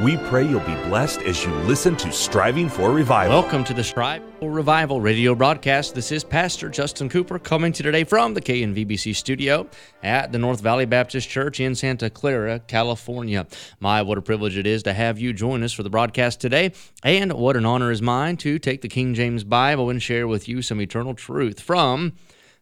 We 0.00 0.16
pray 0.16 0.48
you'll 0.48 0.60
be 0.60 0.74
blessed 0.88 1.20
as 1.22 1.44
you 1.44 1.52
listen 1.52 1.96
to 1.96 2.10
Striving 2.10 2.68
for 2.68 2.90
Revival. 2.90 3.40
Welcome 3.40 3.62
to 3.64 3.74
the 3.74 3.84
Strive 3.84 4.22
for 4.40 4.50
Revival 4.50 5.00
radio 5.00 5.34
broadcast. 5.34 5.94
This 5.94 6.10
is 6.10 6.24
Pastor 6.24 6.70
Justin 6.70 7.10
Cooper 7.10 7.38
coming 7.38 7.72
to 7.72 7.80
you 7.80 7.82
today 7.84 8.02
from 8.02 8.32
the 8.32 8.40
KNVBC 8.40 9.14
studio 9.14 9.68
at 10.02 10.32
the 10.32 10.38
North 10.38 10.60
Valley 10.60 10.86
Baptist 10.86 11.28
Church 11.28 11.60
in 11.60 11.74
Santa 11.74 12.08
Clara, 12.08 12.58
California. 12.58 13.46
My, 13.80 14.02
what 14.02 14.18
a 14.18 14.22
privilege 14.22 14.56
it 14.56 14.66
is 14.66 14.82
to 14.84 14.94
have 14.94 15.20
you 15.20 15.34
join 15.34 15.62
us 15.62 15.74
for 15.74 15.82
the 15.82 15.90
broadcast 15.90 16.40
today, 16.40 16.72
and 17.04 17.32
what 17.34 17.56
an 17.56 17.66
honor 17.66 17.92
is 17.92 18.00
mine 18.00 18.38
to 18.38 18.58
take 18.58 18.80
the 18.80 18.88
King 18.88 19.12
James 19.12 19.44
Bible 19.44 19.90
and 19.90 20.02
share 20.02 20.26
with 20.26 20.48
you 20.48 20.62
some 20.62 20.80
eternal 20.80 21.14
truth 21.14 21.60
from 21.60 22.14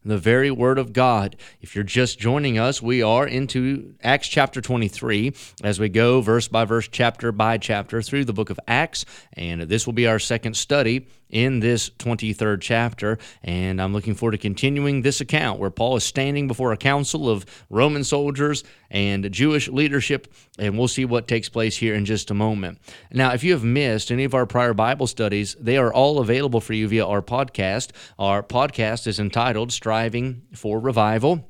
the 0.04 0.18
very 0.18 0.50
Word 0.50 0.78
of 0.78 0.92
God. 0.92 1.36
If 1.60 1.74
you're 1.74 1.84
just 1.84 2.18
joining 2.18 2.58
us, 2.58 2.80
we 2.80 3.02
are 3.02 3.26
into 3.26 3.94
Acts 4.02 4.28
chapter 4.28 4.60
23 4.60 5.34
as 5.62 5.78
we 5.78 5.88
go 5.88 6.20
verse 6.20 6.48
by 6.48 6.64
verse, 6.64 6.88
chapter 6.88 7.32
by 7.32 7.58
chapter 7.58 8.00
through 8.02 8.24
the 8.24 8.32
book 8.32 8.50
of 8.50 8.58
Acts. 8.66 9.04
And 9.34 9.62
this 9.62 9.86
will 9.86 9.92
be 9.92 10.06
our 10.06 10.18
second 10.18 10.56
study 10.56 11.06
in 11.30 11.60
this 11.60 11.90
23rd 11.90 12.60
chapter. 12.60 13.18
And 13.42 13.80
I'm 13.80 13.92
looking 13.92 14.14
forward 14.14 14.32
to 14.32 14.38
continuing 14.38 15.02
this 15.02 15.20
account 15.20 15.58
where 15.58 15.70
Paul 15.70 15.96
is 15.96 16.04
standing 16.04 16.48
before 16.48 16.72
a 16.72 16.76
council 16.76 17.28
of 17.28 17.44
Roman 17.68 18.04
soldiers 18.04 18.64
and 18.90 19.30
Jewish 19.30 19.68
leadership. 19.68 20.32
And 20.58 20.78
we'll 20.78 20.88
see 20.88 21.04
what 21.04 21.28
takes 21.28 21.48
place 21.48 21.76
here 21.76 21.94
in 21.94 22.04
just 22.04 22.30
a 22.30 22.34
moment. 22.34 22.78
Now, 23.12 23.32
if 23.32 23.44
you 23.44 23.52
have 23.52 23.64
missed 23.64 24.10
any 24.10 24.24
of 24.24 24.34
our 24.34 24.46
prior 24.46 24.74
Bible 24.74 25.06
studies, 25.06 25.56
they 25.60 25.76
are 25.76 25.92
all 25.92 26.18
available 26.18 26.60
for 26.60 26.72
you 26.72 26.88
via 26.88 27.06
our 27.06 27.22
podcast. 27.22 27.90
Our 28.18 28.42
podcast 28.42 29.06
is 29.06 29.18
entitled 29.18 29.72
Striving 29.72 30.42
for 30.54 30.78
Revival. 30.80 31.49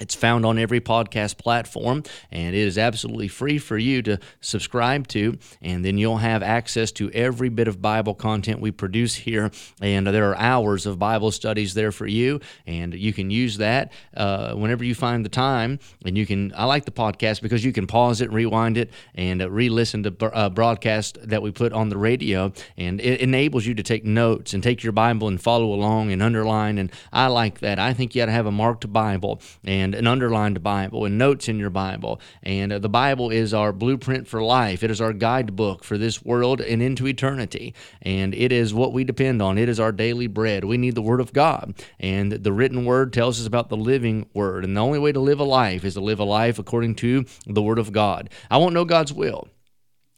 It's 0.00 0.14
found 0.14 0.46
on 0.46 0.58
every 0.58 0.80
podcast 0.80 1.36
platform, 1.36 2.02
and 2.30 2.54
it 2.54 2.58
is 2.58 2.78
absolutely 2.78 3.28
free 3.28 3.58
for 3.58 3.76
you 3.76 4.02
to 4.02 4.18
subscribe 4.40 5.06
to. 5.08 5.38
And 5.60 5.84
then 5.84 5.98
you'll 5.98 6.16
have 6.16 6.42
access 6.42 6.90
to 6.92 7.10
every 7.10 7.50
bit 7.50 7.68
of 7.68 7.82
Bible 7.82 8.14
content 8.14 8.60
we 8.60 8.70
produce 8.70 9.14
here. 9.14 9.50
And 9.80 10.06
there 10.06 10.30
are 10.30 10.36
hours 10.36 10.86
of 10.86 10.98
Bible 10.98 11.30
studies 11.30 11.74
there 11.74 11.92
for 11.92 12.06
you, 12.06 12.40
and 12.66 12.94
you 12.94 13.12
can 13.12 13.30
use 13.30 13.58
that 13.58 13.92
uh, 14.16 14.54
whenever 14.54 14.84
you 14.84 14.94
find 14.94 15.24
the 15.24 15.28
time. 15.28 15.78
And 16.04 16.16
you 16.16 16.26
can, 16.26 16.52
I 16.56 16.64
like 16.64 16.86
the 16.86 16.90
podcast 16.90 17.42
because 17.42 17.64
you 17.64 17.72
can 17.72 17.86
pause 17.86 18.20
it, 18.20 18.32
rewind 18.32 18.78
it, 18.78 18.90
and 19.14 19.42
uh, 19.42 19.50
re 19.50 19.68
listen 19.68 20.02
to 20.02 20.34
uh, 20.34 20.48
broadcast 20.48 21.18
that 21.28 21.42
we 21.42 21.50
put 21.50 21.72
on 21.72 21.90
the 21.90 21.98
radio. 21.98 22.52
And 22.76 23.00
it 23.00 23.20
enables 23.20 23.66
you 23.66 23.74
to 23.74 23.82
take 23.82 24.04
notes 24.04 24.54
and 24.54 24.62
take 24.62 24.82
your 24.82 24.92
Bible 24.92 25.28
and 25.28 25.40
follow 25.40 25.72
along 25.72 26.10
and 26.12 26.22
underline. 26.22 26.78
And 26.78 26.90
I 27.12 27.26
like 27.26 27.60
that. 27.60 27.78
I 27.78 27.92
think 27.92 28.14
you 28.14 28.22
got 28.22 28.26
to 28.26 28.32
have 28.32 28.46
a 28.46 28.52
marked 28.52 28.90
Bible. 28.92 29.40
And 29.64 29.89
and 29.94 30.06
an 30.06 30.06
underlined 30.06 30.62
Bible 30.62 31.04
and 31.04 31.18
notes 31.18 31.48
in 31.48 31.58
your 31.58 31.70
Bible. 31.70 32.20
And 32.42 32.72
uh, 32.72 32.78
the 32.78 32.88
Bible 32.88 33.30
is 33.30 33.52
our 33.52 33.72
blueprint 33.72 34.28
for 34.28 34.42
life. 34.42 34.82
It 34.82 34.90
is 34.90 35.00
our 35.00 35.12
guidebook 35.12 35.82
for 35.82 35.98
this 35.98 36.24
world 36.24 36.60
and 36.60 36.80
into 36.80 37.06
eternity. 37.06 37.74
And 38.02 38.34
it 38.34 38.52
is 38.52 38.72
what 38.72 38.92
we 38.92 39.04
depend 39.04 39.42
on. 39.42 39.58
It 39.58 39.68
is 39.68 39.80
our 39.80 39.92
daily 39.92 40.26
bread. 40.26 40.64
We 40.64 40.78
need 40.78 40.94
the 40.94 41.02
Word 41.02 41.20
of 41.20 41.32
God. 41.32 41.74
And 41.98 42.32
the 42.32 42.52
written 42.52 42.84
Word 42.84 43.12
tells 43.12 43.40
us 43.40 43.46
about 43.46 43.68
the 43.68 43.76
living 43.76 44.28
Word. 44.32 44.64
And 44.64 44.76
the 44.76 44.80
only 44.80 44.98
way 44.98 45.12
to 45.12 45.20
live 45.20 45.40
a 45.40 45.44
life 45.44 45.84
is 45.84 45.94
to 45.94 46.00
live 46.00 46.20
a 46.20 46.24
life 46.24 46.58
according 46.58 46.94
to 46.96 47.24
the 47.46 47.62
Word 47.62 47.78
of 47.78 47.92
God. 47.92 48.30
I 48.50 48.58
won't 48.58 48.74
know 48.74 48.84
God's 48.84 49.12
will 49.12 49.48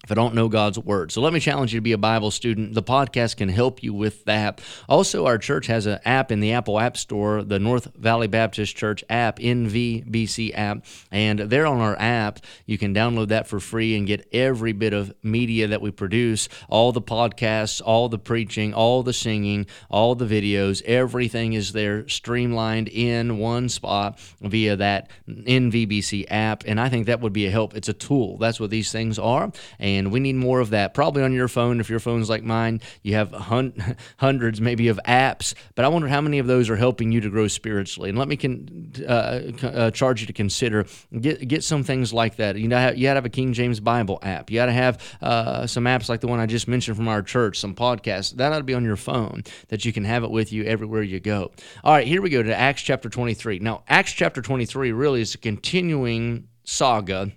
if 0.04 0.10
I 0.10 0.14
don't 0.14 0.34
know 0.34 0.48
God's 0.48 0.78
word. 0.78 1.12
So 1.12 1.20
let 1.20 1.32
me 1.32 1.38
challenge 1.38 1.72
you 1.72 1.78
to 1.78 1.82
be 1.82 1.92
a 1.92 1.98
Bible 1.98 2.32
student. 2.32 2.74
The 2.74 2.82
podcast 2.82 3.36
can 3.36 3.48
help 3.48 3.82
you 3.82 3.94
with 3.94 4.24
that. 4.24 4.60
Also, 4.88 5.26
our 5.26 5.38
church 5.38 5.68
has 5.68 5.86
an 5.86 6.00
app 6.04 6.32
in 6.32 6.40
the 6.40 6.52
Apple 6.52 6.80
App 6.80 6.96
Store, 6.96 7.44
the 7.44 7.60
North 7.60 7.94
Valley 7.94 8.26
Baptist 8.26 8.74
Church 8.74 9.04
app, 9.08 9.38
NVBC 9.38 10.58
app. 10.58 10.84
And 11.12 11.38
there 11.38 11.66
on 11.66 11.78
our 11.78 11.96
app, 12.00 12.40
you 12.66 12.78
can 12.78 12.92
download 12.92 13.28
that 13.28 13.46
for 13.46 13.60
free 13.60 13.96
and 13.96 14.06
get 14.06 14.28
every 14.32 14.72
bit 14.72 14.92
of 14.92 15.14
media 15.22 15.68
that 15.68 15.80
we 15.80 15.92
produce 15.92 16.48
all 16.68 16.90
the 16.90 17.02
podcasts, 17.02 17.80
all 17.84 18.08
the 18.08 18.18
preaching, 18.18 18.74
all 18.74 19.04
the 19.04 19.12
singing, 19.12 19.66
all 19.88 20.16
the 20.16 20.26
videos. 20.26 20.82
Everything 20.82 21.52
is 21.52 21.72
there 21.72 22.08
streamlined 22.08 22.88
in 22.88 23.38
one 23.38 23.68
spot 23.68 24.18
via 24.40 24.74
that 24.76 25.10
NVBC 25.28 26.26
app. 26.28 26.64
And 26.66 26.80
I 26.80 26.88
think 26.88 27.06
that 27.06 27.20
would 27.20 27.32
be 27.32 27.46
a 27.46 27.50
help. 27.50 27.76
It's 27.76 27.88
a 27.88 27.92
tool. 27.92 28.36
That's 28.38 28.58
what 28.58 28.70
these 28.70 28.90
things 28.90 29.18
are. 29.20 29.52
And 29.78 29.91
and 29.98 30.12
we 30.12 30.20
need 30.20 30.36
more 30.36 30.60
of 30.60 30.70
that. 30.70 30.94
Probably 30.94 31.22
on 31.22 31.32
your 31.32 31.48
phone, 31.48 31.80
if 31.80 31.88
your 31.90 32.00
phone's 32.00 32.28
like 32.28 32.42
mine, 32.42 32.80
you 33.02 33.14
have 33.14 33.32
hun- 33.32 33.96
hundreds 34.18 34.60
maybe 34.60 34.88
of 34.88 35.00
apps, 35.06 35.54
but 35.74 35.84
I 35.84 35.88
wonder 35.88 36.08
how 36.08 36.20
many 36.20 36.38
of 36.38 36.46
those 36.46 36.70
are 36.70 36.76
helping 36.76 37.12
you 37.12 37.20
to 37.20 37.30
grow 37.30 37.48
spiritually. 37.48 38.08
And 38.10 38.18
let 38.18 38.28
me 38.28 38.36
con- 38.36 38.92
uh, 39.06 39.40
uh, 39.62 39.90
charge 39.90 40.20
you 40.20 40.26
to 40.26 40.32
consider 40.32 40.86
get 41.20 41.46
get 41.46 41.64
some 41.64 41.82
things 41.82 42.12
like 42.12 42.36
that. 42.36 42.56
You 42.56 42.68
know, 42.68 42.90
you 42.90 43.04
got 43.04 43.14
to 43.14 43.18
have 43.18 43.26
a 43.26 43.30
King 43.30 43.52
James 43.52 43.80
Bible 43.80 44.18
app. 44.22 44.50
You 44.50 44.56
got 44.56 44.66
to 44.66 44.72
have 44.72 45.16
uh, 45.20 45.66
some 45.66 45.84
apps 45.84 46.08
like 46.08 46.20
the 46.20 46.28
one 46.28 46.40
I 46.40 46.46
just 46.46 46.68
mentioned 46.68 46.96
from 46.96 47.08
our 47.08 47.22
church, 47.22 47.58
some 47.58 47.74
podcasts. 47.74 48.36
That 48.36 48.52
ought 48.52 48.58
to 48.58 48.64
be 48.64 48.74
on 48.74 48.84
your 48.84 48.96
phone 48.96 49.44
that 49.68 49.84
you 49.84 49.92
can 49.92 50.04
have 50.04 50.24
it 50.24 50.30
with 50.30 50.52
you 50.52 50.64
everywhere 50.64 51.02
you 51.02 51.20
go. 51.20 51.52
All 51.84 51.92
right, 51.92 52.06
here 52.06 52.22
we 52.22 52.30
go 52.30 52.42
to 52.42 52.54
Acts 52.54 52.82
chapter 52.82 53.08
23. 53.08 53.58
Now, 53.60 53.82
Acts 53.88 54.12
chapter 54.12 54.42
23 54.42 54.92
really 54.92 55.20
is 55.20 55.34
a 55.34 55.38
continuing 55.38 56.48
saga 56.64 57.32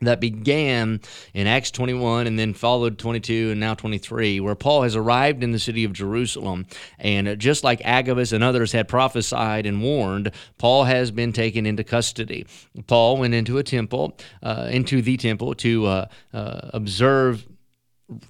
that 0.00 0.20
began 0.20 1.00
in 1.34 1.46
Acts 1.46 1.70
21 1.70 2.26
and 2.26 2.38
then 2.38 2.54
followed 2.54 2.98
22 2.98 3.50
and 3.52 3.60
now 3.60 3.74
23, 3.74 4.40
where 4.40 4.54
Paul 4.54 4.82
has 4.82 4.96
arrived 4.96 5.42
in 5.42 5.52
the 5.52 5.58
city 5.58 5.84
of 5.84 5.92
Jerusalem. 5.92 6.66
And 6.98 7.38
just 7.38 7.64
like 7.64 7.80
Agabus 7.84 8.32
and 8.32 8.42
others 8.42 8.72
had 8.72 8.88
prophesied 8.88 9.66
and 9.66 9.82
warned, 9.82 10.32
Paul 10.58 10.84
has 10.84 11.10
been 11.10 11.32
taken 11.32 11.66
into 11.66 11.84
custody. 11.84 12.46
Paul 12.86 13.16
went 13.16 13.34
into 13.34 13.58
a 13.58 13.62
temple, 13.62 14.16
uh, 14.42 14.68
into 14.70 15.02
the 15.02 15.16
temple 15.16 15.54
to 15.56 15.86
uh, 15.86 16.06
uh, 16.32 16.70
observe 16.72 17.46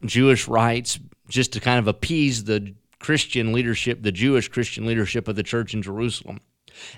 Jewish 0.05 0.49
rites, 0.49 0.99
just 1.29 1.53
to 1.53 1.61
kind 1.61 1.79
of 1.79 1.87
appease 1.87 2.45
the 2.45 2.75
Christian 2.99 3.53
leadership, 3.53 4.03
the 4.03 4.13
Jewish 4.13 4.49
Christian 4.49 4.87
leadership 4.87 5.27
of 5.27 5.37
the 5.37 5.43
church 5.43 5.75
in 5.75 5.83
Jerusalem. 5.83 6.41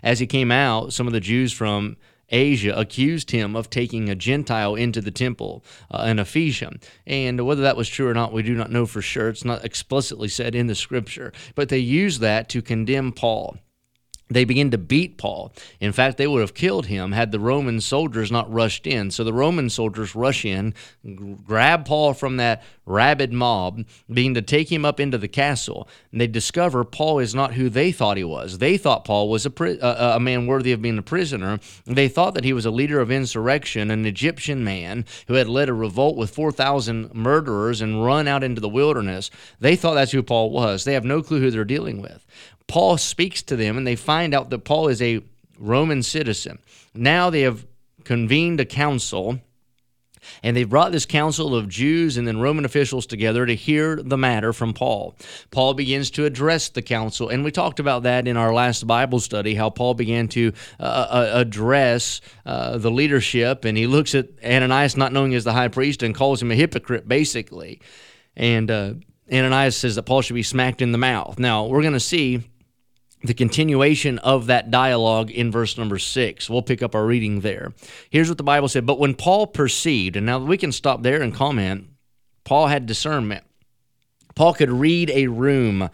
As 0.03 0.19
he 0.19 0.27
came 0.27 0.50
out, 0.50 0.93
some 0.93 1.06
of 1.06 1.12
the 1.12 1.21
Jews 1.21 1.53
from 1.53 1.97
Asia 2.32 2.75
accused 2.76 3.31
him 3.31 3.54
of 3.54 3.70
taking 3.70 4.09
a 4.09 4.15
Gentile 4.15 4.75
into 4.75 5.00
the 5.00 5.10
temple, 5.10 5.65
uh, 5.91 5.98
an 6.04 6.19
Ephesian. 6.19 6.81
And 7.06 7.47
whether 7.47 7.62
that 7.62 7.76
was 7.76 7.88
true 7.88 8.09
or 8.09 8.15
not, 8.15 8.32
we 8.32 8.43
do 8.43 8.54
not 8.54 8.70
know 8.70 8.87
for 8.87 9.03
sure. 9.03 9.28
It's 9.28 9.44
not 9.44 9.65
explicitly 9.65 10.28
said 10.28 10.54
in 10.54 10.66
the 10.66 10.75
scripture. 10.75 11.32
But 11.54 11.69
they 11.69 11.78
used 11.78 12.21
that 12.21 12.48
to 12.50 12.62
condemn 12.62 13.12
Paul 13.12 13.59
they 14.34 14.44
begin 14.44 14.70
to 14.70 14.78
beat 14.78 15.19
Paul. 15.19 15.53
In 15.81 15.93
fact, 15.93 16.16
they 16.19 16.26
would 16.26 16.41
have 16.41 16.54
killed 16.54 16.87
him 16.87 17.12
had 17.12 17.32
the 17.32 17.41
Roman 17.41 17.81
soldiers 17.81 18.31
not 18.31 18.53
rushed 18.53 18.87
in. 18.87 19.10
So 19.10 19.25
the 19.25 19.32
Roman 19.32 19.70
soldiers 19.70 20.15
rush 20.15 20.44
in, 20.44 20.75
grab 21.44 21.84
Paul 21.84 22.15
from 22.15 22.37
that 22.38 22.62
rabid 22.87 23.32
mob, 23.32 23.84
being 24.12 24.34
to 24.34 24.42
take 24.42 24.71
him 24.71 24.84
up 24.84 24.98
into 24.98 25.19
the 25.19 25.28
castle. 25.28 25.88
And 26.10 26.21
they 26.21 26.26
discover 26.26 26.84
Paul 26.84 27.21
is 27.21 27.34
not 27.34 27.54
who 27.54 27.69
they 27.69 27.92
thought 27.92 28.16
he 28.16 28.25
was. 28.25 28.59
They 28.59 28.76
thought 28.76 29.04
Paul 29.04 29.28
was 29.28 29.47
a, 29.47 29.50
pri- 29.50 29.78
a 29.81 30.19
man 30.19 30.47
worthy 30.47 30.72
of 30.72 30.82
being 30.82 30.98
a 30.98 31.03
prisoner. 31.03 31.60
They 31.87 32.09
thought 32.09 32.34
that 32.34 32.44
he 32.44 32.53
was 32.53 32.66
a 32.66 32.71
leader 32.71 33.00
of 33.00 33.10
insurrection, 33.10 33.91
an 33.91 34.04
Egyptian 34.04 34.65
man 34.65 35.04
who 35.28 35.34
had 35.34 35.48
led 35.48 35.69
a 35.69 35.75
revolt 35.75 36.16
with 36.16 36.34
4,000 36.34 37.15
murderers 37.15 37.81
and 37.81 38.04
run 38.04 38.26
out 38.26 38.42
into 38.42 38.60
the 38.60 38.69
wilderness. 38.69 39.31
They 39.60 39.76
thought 39.76 39.94
that's 39.94 40.12
who 40.12 40.22
Paul 40.22 40.50
was. 40.50 40.84
They 40.84 40.94
have 40.94 41.04
no 41.04 41.22
clue 41.22 41.41
who 41.41 41.50
they're 41.50 41.65
dealing 41.65 42.03
with. 42.03 42.26
Paul 42.66 42.96
speaks 42.98 43.42
to 43.42 43.56
them 43.56 43.76
and 43.76 43.86
they 43.86 43.96
find 43.96 44.34
out 44.34 44.50
that 44.50 44.64
Paul 44.64 44.88
is 44.88 45.02
a 45.02 45.20
Roman 45.58 46.02
citizen. 46.02 46.58
Now 46.94 47.30
they 47.30 47.42
have 47.42 47.66
convened 48.04 48.60
a 48.60 48.64
council 48.64 49.40
and 50.42 50.56
they 50.56 50.64
brought 50.64 50.92
this 50.92 51.06
council 51.06 51.54
of 51.54 51.68
Jews 51.68 52.16
and 52.16 52.26
then 52.26 52.38
Roman 52.38 52.64
officials 52.64 53.06
together 53.06 53.47
to 53.47 53.54
hear 53.54 53.97
the 53.97 54.16
matter 54.16 54.53
from 54.53 54.72
Paul. 54.72 55.16
Paul 55.50 55.74
begins 55.74 56.10
to 56.12 56.24
address 56.24 56.68
the 56.68 56.82
council, 56.82 57.28
and 57.28 57.44
we 57.44 57.50
talked 57.50 57.80
about 57.80 58.04
that 58.04 58.28
in 58.28 58.36
our 58.36 58.53
last 58.53 58.86
Bible 58.86 59.20
study 59.20 59.54
how 59.54 59.70
Paul 59.70 59.94
began 59.94 60.28
to 60.28 60.53
uh, 60.78 60.82
uh 60.82 61.30
address 61.34 62.20
uh, 62.47 62.78
the 62.78 62.91
leadership, 62.91 63.65
and 63.65 63.76
he 63.76 63.86
looks 63.86 64.15
at 64.15 64.28
Ananias, 64.44 64.97
not 64.97 65.12
knowing 65.12 65.32
he's 65.32 65.44
the 65.44 65.53
high 65.53 65.68
priest, 65.68 66.03
and 66.03 66.15
calls 66.15 66.41
him 66.41 66.50
a 66.50 66.54
hypocrite, 66.54 67.08
basically. 67.08 67.80
And 68.36 68.70
uh, 68.70 68.94
Ananias 69.30 69.76
says 69.76 69.97
that 69.97 70.04
Paul 70.04 70.22
should 70.22 70.34
be 70.34 70.42
smacked 70.42 70.82
in 70.82 70.92
the 70.92 70.98
mouth. 70.98 71.38
Now, 71.38 71.66
we're 71.66 71.82
going 71.82 71.92
to 71.94 72.00
see 72.00 72.42
the 73.24 73.34
continuation 73.34 74.19
of 74.19 74.47
that 74.47 74.71
dialogue 74.71 75.30
in 75.30 75.51
verse 75.51 75.78
number 75.78 75.98
six. 75.98 76.51
We'll 76.51 76.63
pick 76.63 76.83
up 76.83 76.95
our 76.95 77.07
reading 77.07 77.41
there. 77.41 77.72
Here's 78.10 78.28
what 78.28 78.39
the 78.39 78.45
Bible 78.45 78.69
said 78.69 78.86
But 78.86 78.98
when 78.98 79.15
Paul 79.15 79.47
perceived, 79.47 80.16
and 80.16 80.27
now 80.27 80.39
we 80.39 80.59
can 80.59 80.72
stop 80.72 81.03
there 81.03 81.22
and 81.22 81.34
comment, 81.34 81.86
Paul 82.45 82.66
had 82.66 82.86
discernment. 82.86 83.45
Paul 84.34 84.54
could 84.54 84.71
read 84.71 85.10
a 85.10 85.28
room. 85.28 85.91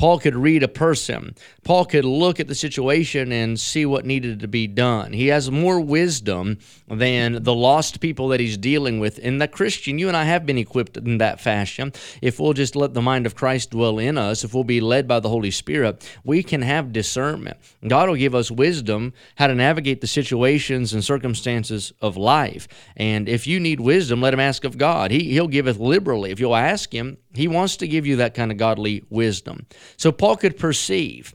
Paul 0.00 0.18
could 0.18 0.34
read 0.34 0.62
a 0.62 0.68
person. 0.68 1.34
Paul 1.62 1.84
could 1.84 2.06
look 2.06 2.40
at 2.40 2.48
the 2.48 2.54
situation 2.54 3.32
and 3.32 3.60
see 3.60 3.84
what 3.84 4.06
needed 4.06 4.40
to 4.40 4.48
be 4.48 4.66
done. 4.66 5.12
He 5.12 5.26
has 5.26 5.50
more 5.50 5.78
wisdom 5.78 6.56
than 6.88 7.42
the 7.42 7.54
lost 7.54 8.00
people 8.00 8.28
that 8.28 8.40
he's 8.40 8.56
dealing 8.56 8.98
with. 8.98 9.20
And 9.22 9.42
the 9.42 9.46
Christian, 9.46 9.98
you 9.98 10.08
and 10.08 10.16
I 10.16 10.24
have 10.24 10.46
been 10.46 10.56
equipped 10.56 10.96
in 10.96 11.18
that 11.18 11.38
fashion. 11.38 11.92
If 12.22 12.40
we'll 12.40 12.54
just 12.54 12.76
let 12.76 12.94
the 12.94 13.02
mind 13.02 13.26
of 13.26 13.34
Christ 13.34 13.72
dwell 13.72 13.98
in 13.98 14.16
us, 14.16 14.42
if 14.42 14.54
we'll 14.54 14.64
be 14.64 14.80
led 14.80 15.06
by 15.06 15.20
the 15.20 15.28
Holy 15.28 15.50
Spirit, 15.50 16.02
we 16.24 16.42
can 16.42 16.62
have 16.62 16.94
discernment. 16.94 17.58
God 17.86 18.08
will 18.08 18.16
give 18.16 18.34
us 18.34 18.50
wisdom 18.50 19.12
how 19.34 19.48
to 19.48 19.54
navigate 19.54 20.00
the 20.00 20.06
situations 20.06 20.94
and 20.94 21.04
circumstances 21.04 21.92
of 22.00 22.16
life. 22.16 22.68
And 22.96 23.28
if 23.28 23.46
you 23.46 23.60
need 23.60 23.80
wisdom, 23.80 24.22
let 24.22 24.32
him 24.32 24.40
ask 24.40 24.64
of 24.64 24.78
God. 24.78 25.10
He, 25.10 25.24
he'll 25.24 25.46
give 25.46 25.66
it 25.66 25.78
liberally. 25.78 26.30
If 26.30 26.40
you'll 26.40 26.56
ask 26.56 26.90
him, 26.90 27.18
he 27.34 27.48
wants 27.48 27.76
to 27.78 27.88
give 27.88 28.06
you 28.06 28.16
that 28.16 28.34
kind 28.34 28.50
of 28.50 28.58
godly 28.58 29.04
wisdom. 29.10 29.66
So 29.96 30.12
Paul 30.12 30.36
could 30.36 30.58
perceive 30.58 31.34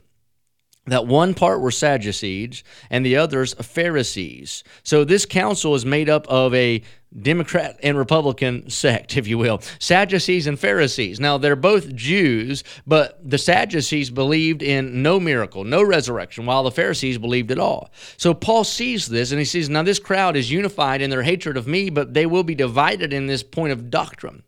that 0.86 1.06
one 1.06 1.34
part 1.34 1.60
were 1.60 1.70
Sadducees 1.70 2.62
and 2.90 3.04
the 3.04 3.16
others 3.16 3.54
Pharisees. 3.54 4.62
So 4.84 5.04
this 5.04 5.26
council 5.26 5.74
is 5.74 5.84
made 5.84 6.08
up 6.08 6.26
of 6.28 6.54
a 6.54 6.82
Democrat 7.20 7.78
and 7.82 7.96
Republican 7.96 8.68
sect, 8.70 9.16
if 9.16 9.26
you 9.26 9.38
will, 9.38 9.60
Sadducees 9.78 10.46
and 10.46 10.58
Pharisees. 10.58 11.18
Now, 11.18 11.38
they're 11.38 11.56
both 11.56 11.94
Jews, 11.94 12.62
but 12.86 13.18
the 13.28 13.38
Sadducees 13.38 14.10
believed 14.10 14.62
in 14.62 15.02
no 15.02 15.18
miracle, 15.18 15.64
no 15.64 15.82
resurrection, 15.82 16.46
while 16.46 16.62
the 16.62 16.70
Pharisees 16.70 17.18
believed 17.18 17.50
it 17.50 17.58
all. 17.58 17.90
So 18.16 18.34
Paul 18.34 18.64
sees 18.64 19.06
this 19.06 19.32
and 19.32 19.38
he 19.38 19.44
sees, 19.44 19.68
now 19.68 19.82
this 19.82 19.98
crowd 19.98 20.36
is 20.36 20.50
unified 20.50 21.00
in 21.00 21.10
their 21.10 21.22
hatred 21.22 21.56
of 21.56 21.66
me, 21.66 21.90
but 21.90 22.14
they 22.14 22.26
will 22.26 22.44
be 22.44 22.54
divided 22.54 23.12
in 23.12 23.26
this 23.26 23.42
point 23.42 23.72
of 23.72 23.90
doctrine. 23.90 24.42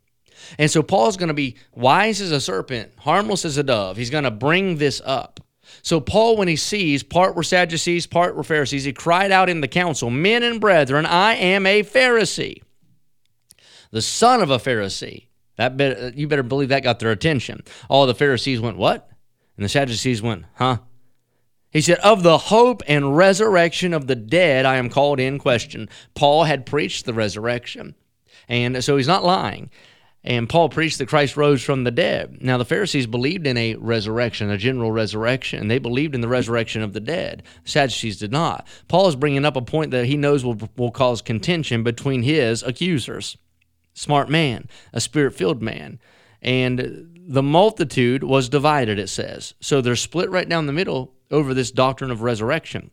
And 0.57 0.69
so 0.69 0.81
Paul's 0.81 1.17
going 1.17 1.29
to 1.29 1.33
be 1.33 1.55
wise 1.73 2.21
as 2.21 2.31
a 2.31 2.41
serpent, 2.41 2.91
harmless 2.99 3.45
as 3.45 3.57
a 3.57 3.63
dove. 3.63 3.97
He's 3.97 4.09
going 4.09 4.23
to 4.23 4.31
bring 4.31 4.77
this 4.77 5.01
up. 5.05 5.39
So 5.81 5.99
Paul, 5.99 6.37
when 6.37 6.47
he 6.47 6.55
sees 6.55 7.03
part 7.03 7.35
were 7.35 7.43
Sadducees, 7.43 8.07
part 8.07 8.35
were 8.35 8.43
Pharisees, 8.43 8.83
he 8.83 8.93
cried 8.93 9.31
out 9.31 9.49
in 9.49 9.61
the 9.61 9.67
council, 9.67 10.09
Men 10.09 10.43
and 10.43 10.59
brethren, 10.59 11.05
I 11.05 11.35
am 11.35 11.65
a 11.65 11.83
Pharisee, 11.83 12.61
the 13.91 14.01
son 14.01 14.41
of 14.41 14.49
a 14.49 14.57
Pharisee. 14.57 15.25
That 15.57 16.15
you 16.15 16.27
better 16.27 16.43
believe 16.43 16.69
that 16.69 16.83
got 16.83 16.99
their 16.99 17.11
attention. 17.11 17.63
All 17.89 18.07
the 18.07 18.15
Pharisees 18.15 18.61
went, 18.61 18.77
What? 18.77 19.09
And 19.57 19.65
the 19.65 19.69
Sadducees 19.69 20.21
went, 20.21 20.45
Huh? 20.55 20.77
He 21.69 21.81
said, 21.81 21.99
Of 21.99 22.23
the 22.23 22.37
hope 22.37 22.81
and 22.87 23.15
resurrection 23.15 23.93
of 23.93 24.07
the 24.07 24.15
dead, 24.15 24.65
I 24.65 24.77
am 24.77 24.89
called 24.89 25.19
in 25.19 25.37
question. 25.37 25.89
Paul 26.15 26.45
had 26.45 26.65
preached 26.65 27.05
the 27.05 27.13
resurrection. 27.13 27.95
And 28.47 28.83
so 28.83 28.97
he's 28.97 29.07
not 29.07 29.23
lying. 29.23 29.69
And 30.23 30.49
Paul 30.49 30.67
preached 30.67 30.97
that 30.97 31.07
Christ 31.07 31.37
rose 31.37 31.63
from 31.63 31.85
the 31.85 31.91
dead. 31.91 32.39
Now, 32.41 32.57
the 32.57 32.65
Pharisees 32.65 33.07
believed 33.07 33.47
in 33.47 33.55
a 33.55 33.75
resurrection, 33.75 34.49
a 34.49 34.57
general 34.57 34.91
resurrection. 34.91 35.69
They 35.69 35.79
believed 35.79 36.13
in 36.13 36.21
the 36.21 36.27
resurrection 36.27 36.81
of 36.81 36.91
the 36.91 36.99
dead. 36.99 37.43
The 37.63 37.69
Sadducees 37.69 38.19
did 38.19 38.31
not. 38.31 38.67
Paul 38.89 39.07
is 39.07 39.15
bringing 39.15 39.45
up 39.45 39.55
a 39.55 39.61
point 39.61 39.91
that 39.91 40.05
he 40.05 40.17
knows 40.17 40.43
will, 40.43 40.59
will 40.75 40.91
cause 40.91 41.21
contention 41.21 41.83
between 41.83 42.23
his 42.23 42.63
accusers. 42.63 43.37
Smart 43.93 44.29
man, 44.29 44.67
a 44.91 44.99
spirit 44.99 45.33
filled 45.35 45.61
man. 45.61 45.99
And 46.41 47.09
the 47.27 47.43
multitude 47.43 48.23
was 48.23 48.49
divided, 48.49 48.99
it 48.99 49.09
says. 49.09 49.53
So 49.61 49.79
they're 49.81 49.95
split 49.95 50.29
right 50.29 50.47
down 50.47 50.65
the 50.65 50.73
middle 50.73 51.13
over 51.31 51.53
this 51.53 51.71
doctrine 51.71 52.11
of 52.11 52.23
resurrection. 52.23 52.91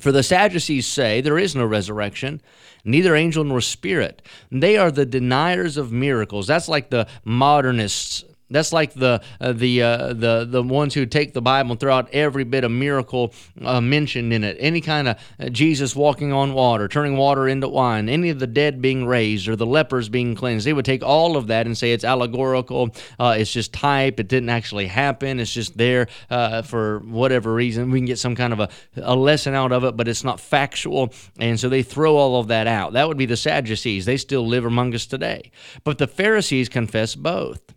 For 0.00 0.12
the 0.12 0.22
Sadducees 0.22 0.86
say 0.86 1.20
there 1.20 1.38
is 1.38 1.56
no 1.56 1.64
resurrection, 1.64 2.40
neither 2.84 3.16
angel 3.16 3.44
nor 3.44 3.60
spirit. 3.60 4.22
They 4.50 4.76
are 4.76 4.90
the 4.90 5.06
deniers 5.06 5.76
of 5.76 5.92
miracles. 5.92 6.46
That's 6.46 6.68
like 6.68 6.90
the 6.90 7.08
modernists 7.24 8.24
that's 8.50 8.72
like 8.72 8.94
the 8.94 9.22
uh, 9.40 9.52
the 9.52 9.82
uh, 9.82 10.12
the 10.14 10.46
the 10.48 10.62
ones 10.62 10.94
who 10.94 11.06
take 11.06 11.34
the 11.34 11.42
Bible 11.42 11.72
and 11.72 11.80
throw 11.80 11.94
out 11.94 12.08
every 12.12 12.44
bit 12.44 12.64
of 12.64 12.70
miracle 12.70 13.34
uh, 13.62 13.80
mentioned 13.80 14.32
in 14.32 14.44
it. 14.44 14.56
Any 14.58 14.80
kind 14.80 15.08
of 15.08 15.18
uh, 15.38 15.48
Jesus 15.50 15.94
walking 15.94 16.32
on 16.32 16.54
water, 16.54 16.88
turning 16.88 17.16
water 17.16 17.46
into 17.48 17.68
wine, 17.68 18.08
any 18.08 18.30
of 18.30 18.38
the 18.38 18.46
dead 18.46 18.80
being 18.80 19.06
raised 19.06 19.48
or 19.48 19.56
the 19.56 19.66
lepers 19.66 20.08
being 20.08 20.34
cleansed. 20.34 20.66
They 20.66 20.72
would 20.72 20.84
take 20.84 21.02
all 21.02 21.36
of 21.36 21.48
that 21.48 21.66
and 21.66 21.76
say 21.76 21.92
it's 21.92 22.04
allegorical. 22.04 22.90
Uh, 23.18 23.36
it's 23.38 23.52
just 23.52 23.72
type. 23.72 24.18
It 24.18 24.28
didn't 24.28 24.48
actually 24.48 24.86
happen. 24.86 25.40
It's 25.40 25.52
just 25.52 25.76
there 25.76 26.08
uh, 26.30 26.62
for 26.62 27.00
whatever 27.00 27.52
reason. 27.52 27.90
We 27.90 27.98
can 27.98 28.06
get 28.06 28.18
some 28.18 28.34
kind 28.34 28.52
of 28.52 28.60
a, 28.60 28.68
a 28.96 29.14
lesson 29.14 29.54
out 29.54 29.72
of 29.72 29.84
it, 29.84 29.96
but 29.96 30.08
it's 30.08 30.24
not 30.24 30.40
factual. 30.40 31.12
And 31.38 31.60
so 31.60 31.68
they 31.68 31.82
throw 31.82 32.16
all 32.16 32.40
of 32.40 32.48
that 32.48 32.66
out. 32.66 32.94
That 32.94 33.08
would 33.08 33.18
be 33.18 33.26
the 33.26 33.36
Sadducees. 33.36 34.06
They 34.06 34.16
still 34.16 34.46
live 34.46 34.64
among 34.64 34.94
us 34.94 35.06
today. 35.06 35.50
But 35.84 35.98
the 35.98 36.06
Pharisees 36.06 36.68
confess 36.68 37.14
both. 37.14 37.67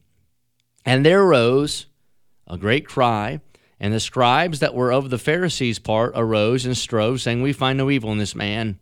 And 0.86 1.06
there 1.06 1.22
arose 1.22 1.86
a 2.48 2.57
great 2.57 2.88
cry, 2.88 3.39
and 3.80 3.94
the 3.94 4.00
scribes 4.00 4.60
that 4.60 4.75
were 4.75 4.92
of 4.92 5.10
the 5.10 5.18
Pharisees' 5.18 5.80
part 5.80 6.13
arose 6.16 6.66
and 6.66 6.78
strove, 6.78 7.22
saying, 7.22 7.42
We 7.42 7.54
find 7.54 7.78
no 7.78 7.89
evil 7.89 8.12
in 8.12 8.18
this 8.18 8.36
man. 8.36 8.80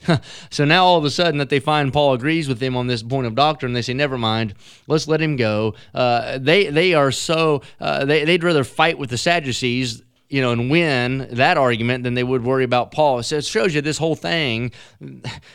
so 0.50 0.64
now 0.64 0.84
all 0.84 0.98
of 0.98 1.04
a 1.04 1.10
sudden 1.10 1.38
that 1.38 1.48
they 1.48 1.60
find 1.60 1.92
Paul 1.92 2.12
agrees 2.12 2.48
with 2.48 2.58
them 2.58 2.76
on 2.76 2.86
this 2.86 3.02
point 3.02 3.26
of 3.26 3.34
doctrine, 3.34 3.72
they 3.72 3.82
say, 3.82 3.94
"Never 3.94 4.18
mind, 4.18 4.54
let's 4.86 5.08
let 5.08 5.22
him 5.22 5.36
go." 5.36 5.74
Uh, 5.94 6.38
they 6.38 6.68
they 6.68 6.94
are 6.94 7.10
so 7.10 7.62
uh, 7.80 8.04
they 8.04 8.24
they'd 8.24 8.44
rather 8.44 8.64
fight 8.64 8.98
with 8.98 9.10
the 9.10 9.18
Sadducees 9.18 10.02
you 10.28 10.40
know, 10.40 10.50
and 10.50 10.70
win 10.70 11.28
that 11.32 11.56
argument 11.56 12.02
than 12.04 12.14
they 12.14 12.24
would 12.24 12.44
worry 12.44 12.64
about 12.64 12.90
Paul. 12.90 13.22
So 13.22 13.36
it 13.36 13.44
shows 13.44 13.74
you 13.74 13.80
this 13.80 13.98
whole 13.98 14.16
thing, 14.16 14.72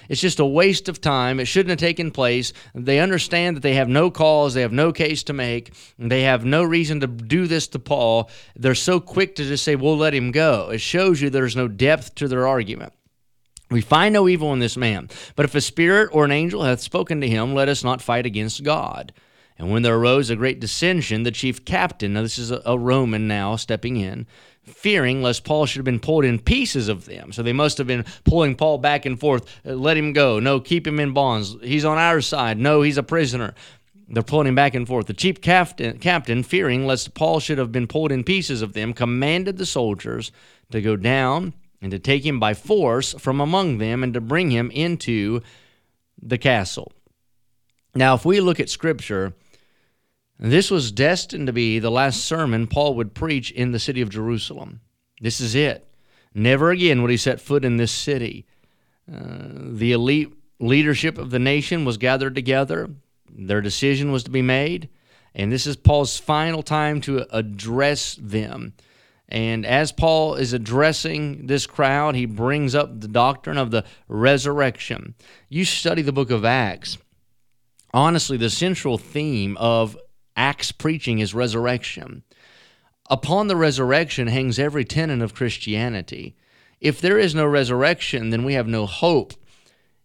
it's 0.07 0.21
just 0.21 0.39
a 0.39 0.45
waste 0.45 0.88
of 0.88 1.01
time. 1.01 1.39
It 1.39 1.45
shouldn't 1.45 1.71
have 1.71 1.79
taken 1.79 2.12
place. 2.12 2.53
They 2.73 3.00
understand 3.00 3.57
that 3.57 3.62
they 3.62 3.73
have 3.73 3.89
no 3.89 4.09
cause, 4.09 4.53
they 4.53 4.62
have 4.62 4.71
no 4.71 4.94
case 4.94 5.23
to 5.23 5.33
make, 5.33 5.73
they 6.00 6.21
have 6.21 6.45
no 6.45 6.63
reason 6.63 7.01
to 7.01 7.07
do 7.07 7.47
this 7.47 7.68
to 7.69 7.79
Paul. 7.79 8.29
They're 8.56 8.75
so 8.75 9.00
quick 9.00 9.35
to 9.35 9.44
just 9.44 9.63
say, 9.63 9.75
we'll 9.75 9.97
let 9.97 10.13
him 10.13 10.31
go. 10.31 10.69
It 10.69 10.79
shows 10.79 11.21
you 11.21 11.29
there's 11.29 11.56
no 11.56 11.67
depth 11.67 12.15
to 12.15 12.27
their 12.27 12.47
argument. 12.47 12.94
We 13.69 13.81
find 13.81 14.13
no 14.13 14.27
evil 14.27 14.51
in 14.51 14.59
this 14.59 14.75
man, 14.75 15.09
but 15.35 15.45
if 15.45 15.56
a 15.56 15.62
spirit 15.62 16.09
or 16.12 16.25
an 16.25 16.31
angel 16.31 16.63
hath 16.63 16.81
spoken 16.81 17.21
to 17.21 17.29
him, 17.29 17.53
let 17.53 17.69
us 17.69 17.85
not 17.85 18.01
fight 18.01 18.25
against 18.25 18.63
God. 18.63 19.13
And 19.57 19.69
when 19.69 19.83
there 19.83 19.95
arose 19.95 20.29
a 20.29 20.35
great 20.35 20.59
dissension, 20.59 21.21
the 21.21 21.31
chief 21.31 21.63
captain, 21.63 22.13
now 22.13 22.24
this 22.24 22.39
is 22.39 22.51
a, 22.51 22.77
Roman 22.79 23.27
now 23.27 23.56
stepping 23.56 23.95
in, 23.95 24.25
fearing 24.65 25.21
lest 25.21 25.43
Paul 25.43 25.65
should 25.65 25.79
have 25.79 25.85
been 25.85 25.99
pulled 25.99 26.25
in 26.25 26.39
pieces 26.39 26.87
of 26.87 27.05
them. 27.05 27.31
So 27.31 27.43
they 27.43 27.53
must 27.53 27.77
have 27.77 27.87
been 27.87 28.05
pulling 28.23 28.55
Paul 28.55 28.77
back 28.77 29.05
and 29.05 29.19
forth. 29.19 29.45
Uh, 29.65 29.73
let 29.73 29.97
him 29.97 30.13
go. 30.13 30.39
No, 30.39 30.59
keep 30.59 30.85
him 30.85 30.99
in 30.99 31.13
bonds. 31.13 31.55
He's 31.61 31.85
on 31.85 31.97
our 31.97 32.21
side. 32.21 32.57
No, 32.57 32.81
he's 32.81 32.97
a 32.97 33.03
prisoner. 33.03 33.53
They're 34.07 34.23
pulling 34.23 34.47
him 34.47 34.55
back 34.55 34.75
and 34.75 34.87
forth. 34.87 35.07
The 35.07 35.13
chief 35.13 35.41
captain, 35.41 35.97
captain, 35.97 36.43
fearing 36.43 36.85
lest 36.85 37.13
Paul 37.13 37.39
should 37.39 37.57
have 37.57 37.71
been 37.71 37.87
pulled 37.87 38.11
in 38.11 38.23
pieces 38.23 38.61
of 38.61 38.73
them, 38.73 38.93
commanded 38.93 39.57
the 39.57 39.65
soldiers 39.65 40.31
to 40.71 40.81
go 40.81 40.95
down 40.95 41.53
and 41.81 41.91
to 41.91 41.99
take 41.99 42.25
him 42.25 42.39
by 42.39 42.53
force 42.53 43.13
from 43.13 43.39
among 43.39 43.77
them 43.77 44.03
and 44.03 44.13
to 44.13 44.21
bring 44.21 44.51
him 44.51 44.69
into 44.71 45.41
the 46.21 46.37
castle. 46.37 46.91
Now, 47.95 48.13
if 48.13 48.25
we 48.25 48.41
look 48.41 48.59
at 48.59 48.69
Scripture, 48.69 49.33
this 50.41 50.71
was 50.71 50.91
destined 50.91 51.48
to 51.48 51.53
be 51.53 51.77
the 51.77 51.91
last 51.91 52.25
sermon 52.25 52.67
Paul 52.67 52.95
would 52.95 53.13
preach 53.13 53.51
in 53.51 53.71
the 53.71 53.79
city 53.79 54.01
of 54.01 54.10
Jerusalem. 54.10 54.81
This 55.21 55.39
is 55.39 55.53
it. 55.53 55.88
Never 56.33 56.71
again 56.71 57.01
would 57.01 57.12
he 57.12 57.17
set 57.17 57.39
foot 57.39 57.63
in 57.63 57.77
this 57.77 57.91
city. 57.91 58.45
Uh, 59.12 59.48
the 59.51 59.91
elite 59.91 60.33
leadership 60.60 61.17
of 61.17 61.29
the 61.29 61.39
nation 61.39 61.86
was 61.86 61.98
gathered 61.98 62.33
together. 62.33 62.89
Their 63.29 63.62
decision 63.62 64.12
was 64.12 64.24
to 64.24 64.31
be 64.31 64.41
made. 64.41 64.89
And 65.36 65.51
this 65.51 65.67
is 65.67 65.75
Paul's 65.75 66.17
final 66.17 66.63
time 66.63 67.01
to 67.01 67.25
address 67.31 68.17
them. 68.19 68.74
And 69.29 69.65
as 69.65 69.93
Paul 69.93 70.36
is 70.36 70.51
addressing 70.51 71.48
this 71.48 71.65
crowd, 71.65 72.15
he 72.15 72.25
brings 72.25 72.75
up 72.75 73.00
the 73.00 73.07
doctrine 73.07 73.57
of 73.57 73.71
the 73.71 73.86
resurrection. 74.10 75.15
You 75.48 75.63
study 75.63 76.01
the 76.01 76.12
book 76.12 76.31
of 76.31 76.43
Acts. 76.43 76.98
Honestly, 77.93 78.38
the 78.38 78.50
central 78.50 78.98
theme 78.98 79.55
of 79.57 79.98
Acts 80.35 80.71
preaching 80.71 81.19
is 81.19 81.33
resurrection. 81.33 82.23
Upon 83.09 83.47
the 83.47 83.55
resurrection 83.55 84.27
hangs 84.27 84.57
every 84.57 84.85
tenet 84.85 85.21
of 85.21 85.35
Christianity. 85.35 86.35
If 86.79 87.01
there 87.01 87.19
is 87.19 87.35
no 87.35 87.45
resurrection, 87.45 88.29
then 88.29 88.43
we 88.43 88.53
have 88.53 88.67
no 88.67 88.85
hope. 88.85 89.33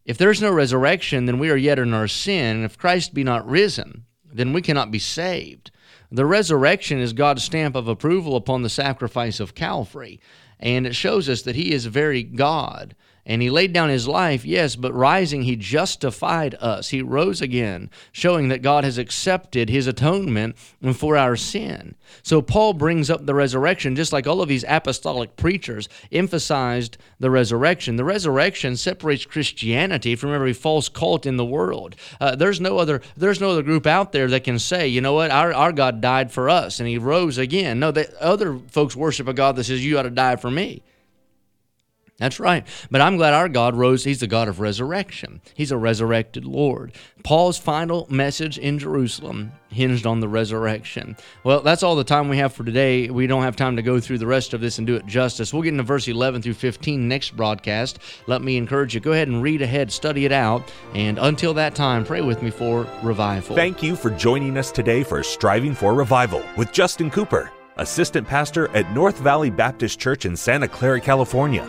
If 0.05 0.19
there 0.19 0.31
is 0.31 0.43
no 0.43 0.51
resurrection, 0.51 1.27
then 1.27 1.39
we 1.39 1.51
are 1.51 1.57
yet 1.57 1.79
in 1.79 1.95
our 1.95 2.09
sin. 2.09 2.57
And 2.57 2.65
if 2.65 2.79
Christ 2.79 3.15
be 3.15 3.25
not 3.25 3.49
risen, 3.49 4.05
then 4.25 4.53
we 4.53 4.63
cannot 4.63 4.91
be 4.91 4.99
saved. 4.99 5.71
The 6.11 6.27
resurrection 6.27 6.99
is 6.99 7.13
God's 7.13 7.43
stamp 7.43 7.75
of 7.75 7.89
approval 7.89 8.37
upon 8.37 8.63
the 8.63 8.69
sacrifice 8.69 9.41
of 9.41 9.55
Calvary. 9.55 10.21
And 10.61 10.87
it 10.87 10.95
shows 10.95 11.29
us 11.29 11.43
that 11.43 11.57
He 11.57 11.73
is 11.73 11.87
very 11.87 12.23
God 12.23 12.95
And 13.29 13.43
he 13.43 13.51
laid 13.51 13.73
down 13.73 13.89
his 13.89 14.07
life, 14.07 14.45
yes, 14.45 14.77
but 14.77 14.95
rising, 14.95 15.43
he 15.43 15.57
justified 15.57 16.55
us. 16.61 16.91
He 16.91 17.03
rose 17.03 17.43
again, 17.43 17.91
showing 18.13 18.49
that 18.49 18.63
God 18.63 18.85
has 18.85 18.99
accepted 18.99 19.69
his 19.69 19.89
atonement 19.89 20.57
for 20.95 21.17
our 21.17 21.35
sin. 21.35 21.97
So 22.23 22.41
Paul 22.41 22.73
brings 22.73 23.11
up 23.11 23.27
the 23.27 23.35
resurrection, 23.35 23.97
just 23.97 24.13
like 24.13 24.29
all 24.29 24.41
of 24.43 24.49
these 24.49 24.65
apostolic 24.69 25.37
preachers 25.37 25.89
emphasized 26.13 26.99
the 27.19 27.31
resurrection. 27.31 27.97
The 27.97 28.05
resurrection 28.05 28.77
separates 28.77 29.27
Christianity 29.27 30.15
from 30.15 30.33
every 30.33 30.53
false 30.53 30.89
cult 30.89 31.27
in 31.27 31.37
the 31.37 31.45
world. 31.45 31.97
Uh, 32.21 32.37
there's 32.37 32.61
no 32.61 32.79
other 32.79 33.03
there's 33.17 33.41
no 33.41 33.51
other 33.51 33.63
group 33.63 33.89
out 33.89 34.13
there 34.13 34.29
that 34.29 34.45
can 34.45 34.61
say, 34.61 34.87
you 34.87 35.01
know 35.01 35.15
what, 35.15 35.33
our, 35.33 35.53
our 35.53 35.73
God 35.73 36.01
died 36.01 36.31
for 36.31 36.49
us 36.49 36.79
and 36.79 36.89
he 36.89 36.97
rose 36.97 37.39
again. 37.39 37.81
No, 37.81 37.93
other 38.21 38.61
folks 38.71 38.95
worship 38.95 39.27
a 39.27 39.35
God 39.35 39.57
that 39.57 39.65
says 39.65 39.85
you 39.85 39.99
ought 39.99 40.03
to 40.03 40.11
die 40.11 40.37
for 40.37 40.51
me. 40.51 40.83
That's 42.19 42.41
right. 42.41 42.67
But 42.91 43.03
I'm 43.03 43.19
glad 43.19 43.35
our 43.35 43.49
God 43.49 43.77
rose. 43.77 44.05
He's 44.05 44.21
the 44.21 44.27
God 44.27 44.49
of 44.49 44.59
resurrection. 44.59 45.43
He's 45.55 45.71
a 45.71 45.77
resurrected 45.77 46.47
Lord. 46.47 46.93
Paul's 47.25 47.59
final 47.59 48.07
message 48.09 48.57
in 48.57 48.79
Jerusalem 48.79 49.53
hinged 49.69 50.07
on 50.07 50.21
the 50.21 50.29
resurrection. 50.29 51.17
Well, 51.45 51.61
that's 51.61 51.83
all 51.83 51.95
the 51.95 52.05
time 52.05 52.29
we 52.31 52.39
have 52.39 52.55
for 52.55 52.65
today. 52.65 53.11
We 53.11 53.27
don't 53.27 53.43
have 53.43 53.57
time 53.57 53.77
to 53.77 53.83
go 53.83 54.01
through 54.01 54.19
the 54.19 54.27
rest 54.27 54.55
of 54.55 54.63
this 54.63 54.79
and 54.79 54.87
do 54.87 54.97
it 54.97 55.05
justice. 55.05 55.53
We'll 55.53 55.63
get 55.63 55.73
into 55.73 55.83
verse 55.83 56.09
11 56.09 56.41
through 56.41 56.55
15 56.55 57.07
next 57.07 57.37
broadcast. 57.37 57.99
Let 58.27 58.41
me 58.41 58.57
encourage 58.57 58.95
you 58.95 59.01
go 59.01 59.13
ahead 59.13 59.29
and 59.29 59.43
read 59.43 59.61
ahead, 59.61 59.93
study 59.93 60.25
it 60.25 60.33
out, 60.33 60.73
and 60.95 61.19
until 61.19 61.53
that 61.55 61.75
time, 61.75 62.07
pray 62.07 62.23
with 62.23 62.43
me 62.43 62.51
for 62.51 62.87
revival. 63.03 63.55
Thank 63.55 63.83
you 63.83 63.95
for 63.95 64.09
joining 64.11 64.57
us 64.57 64.73
today 64.73 65.03
for 65.03 65.23
Striving 65.23 65.75
for 65.75 65.93
Revival 65.93 66.43
with 66.57 66.73
Justin 66.73 67.11
Cooper, 67.11 67.53
assistant 67.77 68.27
pastor 68.27 68.69
at 68.69 68.91
North 68.95 69.19
Valley 69.19 69.51
Baptist 69.51 70.01
Church 70.01 70.25
in 70.25 70.35
Santa 70.35 70.69
Clara, 70.69 71.01
California. 71.01 71.69